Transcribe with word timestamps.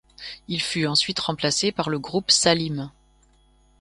Il 0.47 0.59
fut 0.63 0.87
ensuite 0.87 1.19
remplacé 1.19 1.71
par 1.71 1.91
le 1.91 1.99
groupe 1.99 2.31
Salim. 2.31 2.89